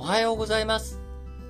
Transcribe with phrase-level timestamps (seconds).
[0.00, 0.98] おはようございます。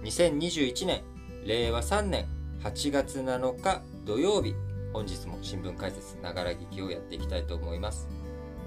[0.02, 1.04] 2021年
[1.46, 2.26] 令和3年
[2.64, 4.56] 8月7日土曜日。
[4.92, 8.08] 本日も新聞解説ながら聞きをやっていきたいと思います。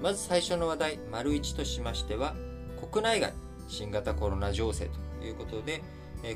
[0.02, 2.34] まず最初の話題丸1としましては
[2.90, 3.34] 国内外
[3.68, 4.88] 新型コロナ情勢
[5.20, 5.82] ということで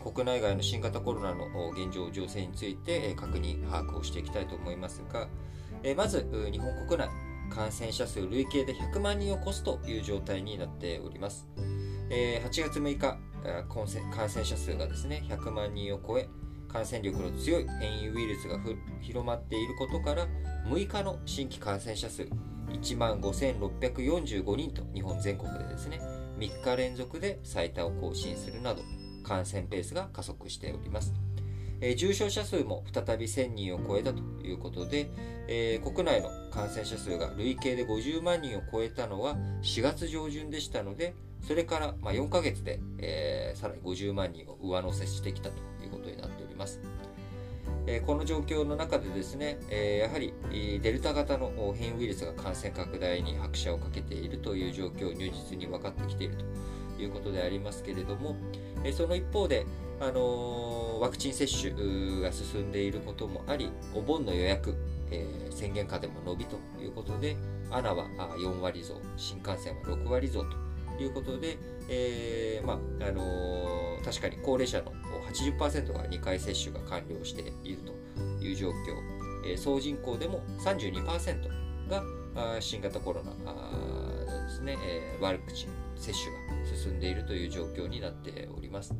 [0.04, 5.26] 国内外の新型コロナの現状情勢について確認把握をしていきたいと思いますが
[5.96, 7.08] まず日本国内
[7.48, 11.48] 感染者数累計で100万人を超すという状態になっております。
[12.10, 13.18] 8月6日
[14.14, 16.28] 感染者数がですね100万人を超え
[16.68, 18.58] 感染力の強い変異ウイルスが
[19.00, 20.26] 広まっていることから
[20.66, 22.28] 6日の新規感染者数
[22.68, 26.00] 1万5645人と日本全国でですね
[26.38, 28.82] 3日連続で最多を更新するなど
[29.24, 31.12] 感染ペースが加速しております。
[31.80, 35.10] えー、重症者数も再び1000人を超えたということで、
[35.48, 46.80] えー、国内の感染者数が累計で50万人を超えたのは4月上旬でしたので、それからまあ4ヶ月で、えー、さらに50万人を上乗せしてきたということになっております。
[47.90, 50.34] えこの状況の中でですね、えやはり
[50.82, 56.36] デルタ型の変異ウイルスが感染拡大に拍車をかけているという状況を、如実に分かってきている
[56.96, 58.36] ということでありますけれども、
[58.84, 59.64] えその一方で、
[60.00, 61.72] あのワクチン接種
[62.20, 64.76] が進んでいることもあり、お盆の予約、
[65.10, 67.36] えー、宣言下でも伸びということで、
[67.70, 70.67] アナは4割増、新幹線は6割増と
[71.02, 72.76] いうことで、えー、まあ
[73.08, 74.92] あのー、確かに高齢者の
[75.32, 78.74] 80%が2回接種が完了しているという状況、
[79.46, 82.02] えー、総人口でも32%が
[82.60, 88.94] 新型コロナのですね、えー、ワクチン接種が進んでいるという状況になっております。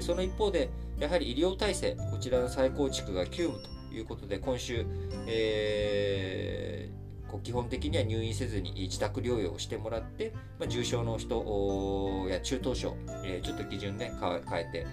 [0.00, 4.86] その一方で、やはり医療体制、こちらの再構築が急務ということで、今週、
[5.26, 14.86] えー、基本的には入院せずに自宅療養をしてもらって、まあ、重症の人や中等症、えー、ちょっと基準ね、変えて、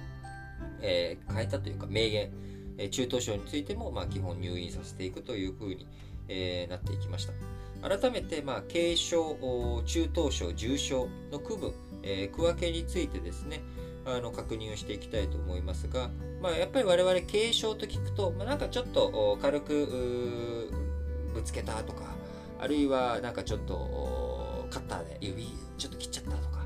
[0.82, 2.32] えー、変えたというか、明言、
[2.78, 5.88] え中等症についても、まあ、基本入院させていくというふうに、
[6.28, 7.34] えなっていきました。
[7.88, 11.74] 改めて、まあ、軽症、中等症、重症の区分、
[12.04, 13.62] え区分けについてですね、
[14.06, 16.10] あの確認をしていきたいと思いますが、
[16.42, 20.72] まあ、やっぱり我々軽症と聞くと、まあ、なんかちょっと軽く
[21.34, 22.04] ぶつけたとか
[22.60, 26.66] あるいはなんかちょっとカッターで指ちょっと切っちゃったとか、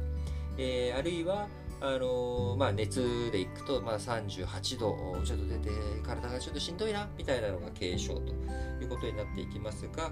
[0.57, 1.47] えー、あるいは
[1.81, 5.69] あのー、まあ、熱でいくと、まあ、38度ちょっと出て
[6.03, 8.33] 体がちょっとしんどいなみたいなのが軽症と
[8.81, 10.11] いうことになっていきますが、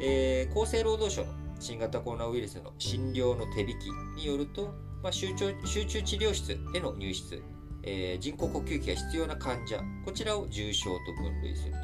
[0.00, 4.72] えー、厚生労働省の新型コロナウイルスの診療の手引きによると、
[5.02, 7.42] まあ、集中集中治療室への入室、
[7.82, 11.74] えー、人工呼吸器が必要な患者、こちらを重症と分類する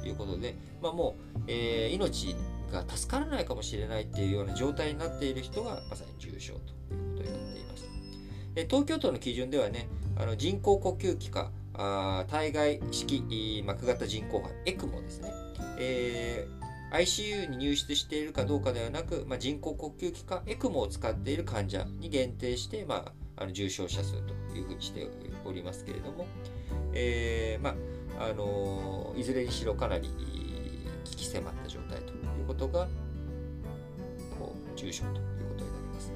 [0.00, 2.36] ということで、まあ、もう、えー、命
[2.74, 7.84] が助からないかもしれないっていうような状態になっている人がまさに重症ということになっています。
[8.56, 15.32] え東京都の基準ではね、あの人工呼吸器か、あ体外式膜型人工肺、エクモですね。
[15.78, 16.64] えー
[16.94, 25.08] ICU に入室しているかどうかではなく、まあ、人工呼吸器か ECMO を使っている患者に限定して、まあ、あの重症者数というふうにして
[25.44, 26.26] おりますけれども、
[26.92, 27.74] えーま
[28.20, 30.08] ああのー、いずれにしろかなり
[31.04, 32.00] 危機迫った状態
[32.44, 32.86] いうことが
[34.38, 35.22] こう重症というこ
[35.58, 36.12] とになります。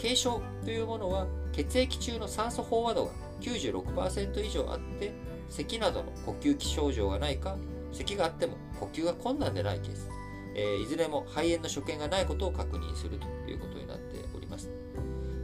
[0.00, 5.12] 軽症というものは血液中の酸素飽和度が96%以上あって
[5.50, 7.56] 咳などの呼吸器症状がないか
[7.92, 10.08] 咳があっても呼吸が困難でないケース
[10.54, 14.70] えー、いずれも肺炎の所見がないことを確認するということになっております。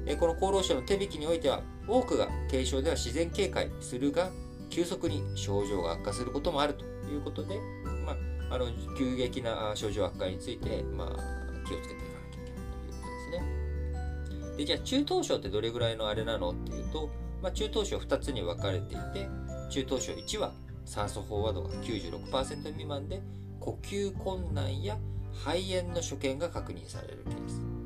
[0.07, 4.31] えー、この厚労省の手引きにおいては、多くが軽症では自然警戒するが、
[4.71, 7.59] 急速に症状が悪化することもあるということで、
[8.57, 8.67] あ、の
[8.97, 11.09] 急激な症状悪化について、まあ、
[11.67, 14.57] 気をつけていかなきゃいけないということですね。
[14.57, 17.11] でじゃあ中等症ってどれぐらいのあれなのっていうと、
[17.43, 19.29] まあ、中等症2つに分かれていて
[19.71, 20.53] 中等症1は
[20.85, 23.23] 酸素飽和度が96%未満で
[23.61, 24.99] 呼吸困難や
[25.33, 27.81] 肺炎の所見が確認されるケース。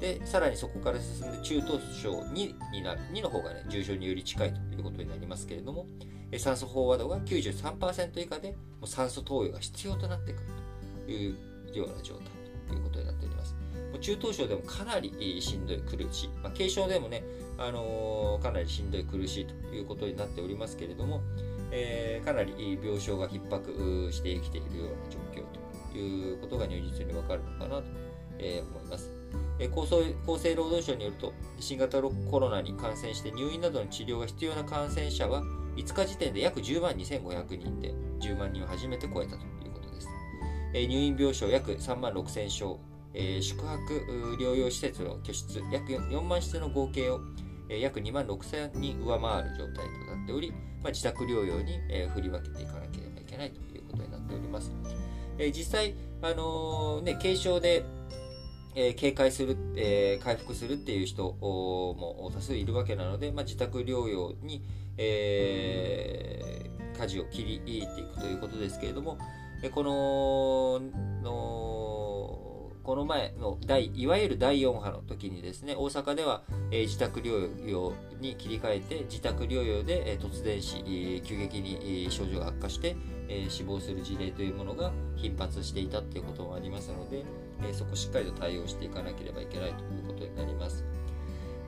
[0.00, 3.00] で、さらにそこから進んで中等症2になる。
[3.12, 5.86] 2の方がね、重症により近いということになりますけれども、
[6.38, 10.44] 酸素飽和度が93%以下で、もう酸素投与が必要となってくる
[11.06, 11.36] という
[11.74, 12.24] ような状態
[12.68, 13.54] ということになっております。
[14.00, 16.28] 中等症でもかなりしんどい、苦しい。
[16.42, 17.22] まあ、軽症でもね、
[17.58, 21.22] あのー、かなりしんどい、苦しいということになっておりますけれども、
[21.70, 25.44] えー、かなり病床が逼迫してきているような状況
[25.92, 27.84] ということが如実にわかるのかなと、
[28.38, 29.10] え、思います。
[29.58, 35.42] えー、厚厚生労働省によると、新型コロナに感染して入院などの治療が必要な感染者は、
[35.76, 40.08] 5日時点で約10万2500人で、10万人を初めて超えたということです。
[40.74, 42.80] え、入院病床約3万6000床、
[43.14, 47.20] え、宿泊療養施設の居室約4万室の合計を
[47.68, 54.72] え約2万6000人上回る状態となっており、まあ、自宅療養に、え振り分けていかなければいけないということになっております。
[55.38, 57.84] え実際、あのー、ね、軽症で、
[58.76, 64.62] えー、警戒する、えー、回復するっていう人も多数いるわけなので、まあ、自宅療養に、
[64.96, 69.18] えー、舵を切り入っていくということですけれども、
[69.62, 70.80] えこの
[71.22, 71.93] の
[72.84, 82.94] この前の第いわゆる第4波の時にですね大阪では、えー、自宅療養に切り替えて自宅療養で、えー、突然死、えー、急激に、えー、症状が悪化して、
[83.28, 87.24] えー、死亡する事例というものが頻発していたということもありますので、
[87.62, 90.84] えー、そこしっかりと対応していかなければいけないということになります。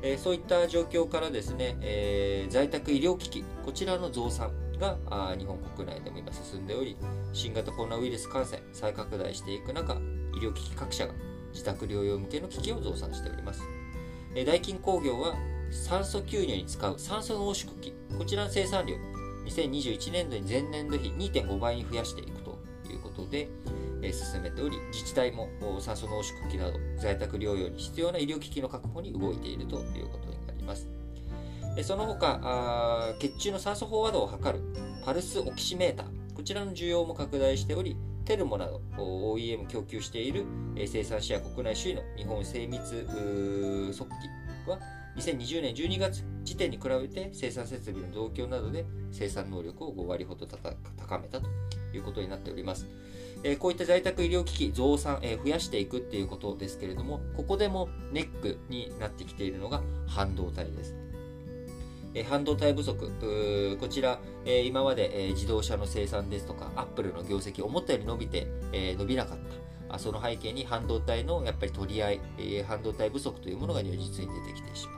[0.02, 6.98] えー、そういった状況からですね、えー、在宅医療機器、こちらの増産があ日本国内でも今進んでおり、
[7.32, 9.96] 新型コロナウイルス感染再拡大していく中、
[10.36, 11.14] 医療機器各社が
[11.52, 13.62] 自宅療養向けの機器を増産しております。
[14.34, 15.34] えー、ダイキン工業は
[15.70, 18.96] 酸素吸入に使う酸素濃縮器、こちらの生産量、
[19.46, 22.58] 2021年度に前年度比2.5倍に増やしていくと
[22.90, 23.48] いうことで、
[24.02, 25.48] え進めており、自治体も
[25.80, 30.86] 酸素濃縮器など在宅療養に必要な医療機器の確保に動いているということになります。
[31.76, 34.64] えその他、血中の酸素飽和度を測る
[35.04, 40.44] パルスオキシメーター、こちらの需要も拡大しており、テルモなど OEM 供給している
[40.86, 42.82] 生産者や国内首位の日本精密
[43.96, 44.78] 測器は
[45.16, 51.48] 2020年12月時点に比べて生産設備の増強などで生産能力を5割ほど高めたと
[51.94, 52.86] いうことになっております。
[53.42, 60.94] え、こういった在宅医療機器増産、え、増やしていくっていうことですけれども、ここでもネックになってきているのが半導体です。
[62.16, 69.38] え、半導体不足、こちら、え今まで、え自動車の生産ですとか、アップルの業績、思ったより伸びて、え伸びなかっ
[69.90, 69.98] た。
[69.98, 72.20] その背景に半導体のやっぱり取り合い、
[72.66, 74.96] 半導体不足というものが如実に出てきてしまう。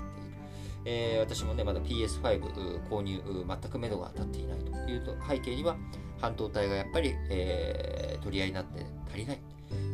[0.84, 5.76] えー、私もね、まだ PS5 購入、全く目処が立っていないというと背景には、
[6.20, 9.40] 半導体がやっぱり、え、取り合いになって足りない。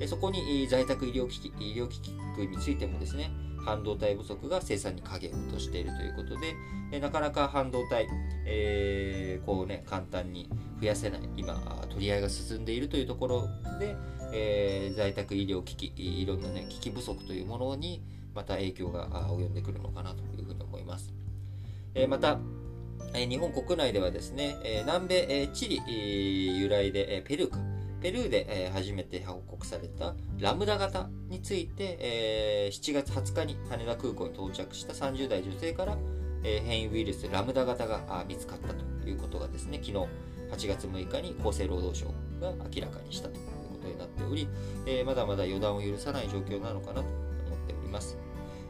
[0.07, 3.31] そこに在宅医療機器、医療機器についてもですね、
[3.65, 6.55] 半導体不足が生産に影を落としているということで、
[6.93, 8.07] えなかなか半導体、
[8.47, 10.49] えー、こうね、簡単に
[10.81, 11.55] 増やせない、今、
[11.91, 13.97] 取り合いが進んでいるというところで、
[14.33, 18.03] えー、在宅医療機器、いろんなね、機器不足というものに、
[18.35, 21.13] また影響が及んでくるのかなというふうに思います。
[21.95, 22.39] えまた、
[23.15, 27.59] え日本国内ではですね、え南米えチリ由来でえペルーか、
[28.05, 35.97] ペルーでえ初めて報告されたラムダ型についてえ7月20日に羽田空港に到着した30代女性から
[36.43, 42.09] え変異ウイルスラムダ型が見つかったということがですね、昨日8月6日に厚生労働省
[42.43, 44.49] が明らかにしたということになっており、
[44.87, 48.19] えまだまだ予断を許さない状況なのかなと思っております。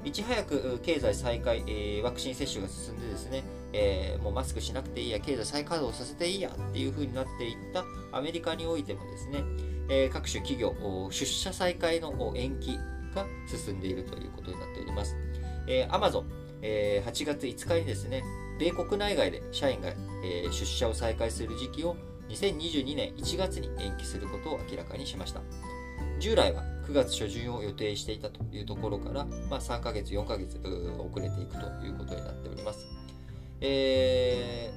[0.04, 3.42] いち早く経済再開、え、ワクチン接種が進んでですね、
[3.76, 9.42] えー、もうマスクしなくていいや、経済再稼働させていいやっていう風になっていったアメリカにおいてもですね、
[9.88, 10.74] えー、各種企業、
[11.10, 12.78] 出社再開の延期
[13.14, 15.16] が進んでいるということになっております。
[15.66, 16.24] えー、Amazon、
[16.62, 18.22] えー、8月5日にですね、
[18.60, 21.96] 米国内外で社員が、えー、出社を再開する時期を
[22.28, 25.40] 2022年1月に延期することを明らかにしました。
[26.20, 33.03] 従来は9月初旬を予定していたというところから、まあ、3ヶ月、4ヶ月遅れていくということになっております。
[33.66, 34.70] え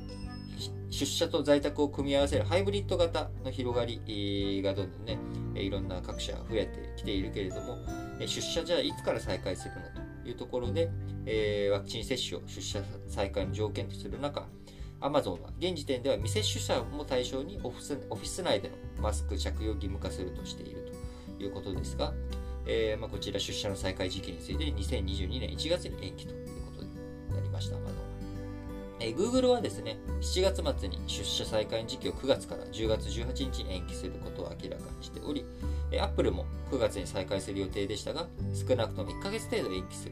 [0.58, 5.20] ー、出社と在宅を組み合わせるハイブリッド型の広がりがどんどんね、
[5.56, 7.77] いろんな各社増えてきているけれども、
[8.22, 9.82] 出社じゃあいつから再開するの
[10.24, 10.89] というところで、
[11.25, 12.79] えー、ワクチン接種を出社
[13.10, 14.46] 再開の条件とする中、
[15.01, 20.94] アマゾンは現時点では未接種者も対象にオフィス内でのマスク着用義務化するとしている
[21.38, 22.13] ということですが、
[22.65, 28.07] えーまあ、こちら出社の再開時期について2022年1月に延期ということになりました。
[29.00, 35.46] えー、Google はですね、7月末に出社再開の時期を9月から10月18日に延期することを明らかにしており、
[35.92, 40.12] えー、Apple も9月に再開する予定でしたが、少なくとも1ヶ月程度延期する、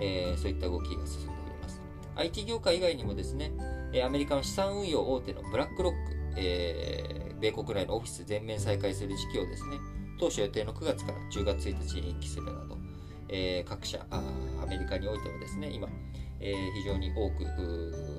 [0.00, 1.80] えー、そういった動きが進んでおります。
[2.16, 3.52] IT 業界以外にもですね、
[3.92, 5.98] えアメリカの資産運用大手のブラックロック、
[6.36, 9.78] えー、米国内のオフィス全面再開する時期をですね、
[10.18, 12.78] 当初予定の9月から10月1日に延期するなど、
[13.28, 14.22] えー、各社あ
[14.62, 15.88] アメリカにおいてはですね、今、
[16.40, 17.44] えー、非常に多く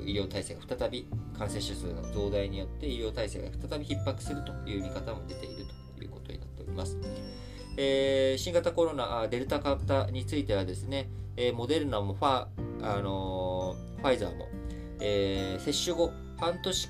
[0.06, 1.08] 医療体制が再び
[1.38, 6.98] 感染者数の増大によって医療体制が再び逼迫するという見方も出ているということになっております。
[7.78, 12.48] えー、新型コロナデルタ型についてはですね、えー、モデルナもファ,、
[12.82, 14.48] あのー、ファイザーも、
[15.00, 16.90] え、接種後半年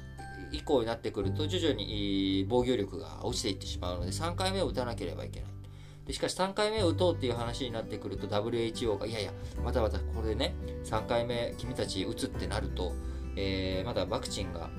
[0.53, 5.56] 以降になってくると徐々に防御力が落ちていってしまうので3回目を打たなければいけない。
[6.07, 9.31] でしかし3回目を打とうっていう話になってくると WHO がいやいや
[9.63, 12.93] またまたこれでね3回目君たち打つってなると、
[13.35, 14.69] えー、まだワクチンが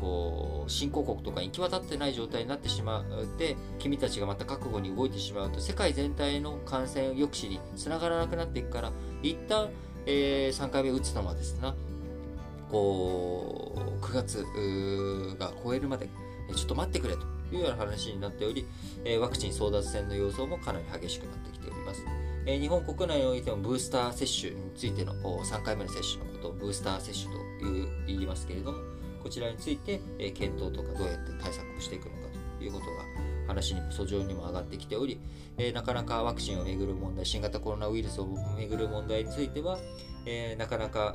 [0.00, 3.04] こう新興国とかに行き渡ってない状態になってしまっ
[3.38, 9.70] て君たちがまた覚悟に動いてしまうと世界全体の感染抑止につながらなくなっていくから一旦、
[10.04, 11.72] えー、3回目打つのはですね
[12.70, 14.44] こう9月
[15.38, 16.08] が超えるまで
[16.54, 17.33] ちょっと待ってくれと。
[17.52, 18.66] いうような話になっており、
[19.04, 22.04] えワクチン争奪戦の様相もかなり激しくなってきております。
[22.46, 28.78] え日本国内においてもブースター接種についての3回目の接種のことをブースター接種という言いますけれども、
[29.22, 32.90] こちらについてえ検討とかどうやって対策をしていくのかということが
[33.46, 35.20] 話にも訴状にも上がってきており、
[35.56, 39.78] えなかなかワクチンをめぐる問題、新型コロナウイルスをめぐる問題については、
[40.26, 41.14] え、なかなか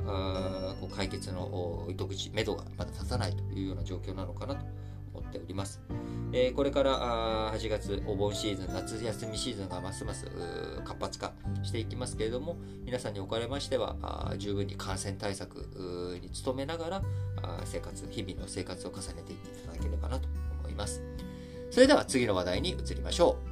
[0.80, 4.64] こう解決の糸口、目処がまだ立たないというような状況なのかなと
[5.14, 5.80] 思っております。
[6.32, 10.26] えー、これから8月お盆シーズン、夏休みシーズンがますます
[10.84, 11.32] 活発化
[11.64, 15.56] していきますけれども、皆さんにおかれましては、十分に感染対策
[16.22, 17.02] に努めながら、
[17.64, 20.28] 生活、日々の生活を重ねていっていただければなと
[20.60, 21.02] 思います。
[21.70, 23.49] それでは次の話題に移りましょう。